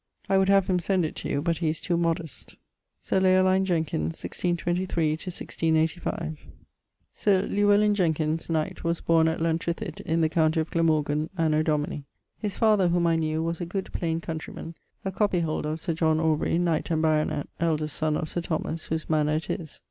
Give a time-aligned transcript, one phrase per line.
[0.27, 2.55] I would have him send it to you, but he is too modest.
[2.99, 6.47] =Sir Leoline Jenkins= (1623 1685).
[7.13, 12.03] Sir Lleuellin Jenkins, knight, was borne at Llantrithid in the countie of Glamorgan, anno domini....
[12.39, 14.73] His father (whom I knew) was a good plaine countreyman,
[15.05, 19.07] a coppyholder of Sir John Aubrey, knight and baronet (eldest son of Sir Thomas), whose
[19.07, 19.79] mannour it is.